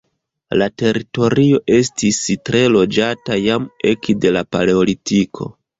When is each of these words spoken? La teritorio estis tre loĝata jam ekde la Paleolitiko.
La 0.61 0.67
teritorio 0.81 1.59
estis 1.77 2.23
tre 2.51 2.65
loĝata 2.79 3.41
jam 3.45 3.71
ekde 3.95 4.37
la 4.37 4.49
Paleolitiko. 4.57 5.55